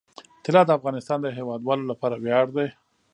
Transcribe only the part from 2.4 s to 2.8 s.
دی.